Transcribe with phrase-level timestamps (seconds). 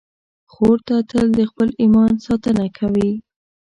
[0.51, 0.77] خور
[1.09, 3.11] تل د خپل ایمان ساتنه کوي.